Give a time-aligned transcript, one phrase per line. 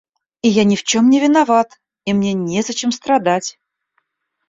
[0.41, 3.59] И я ни в чем не виноват, и мне не зачем страдать!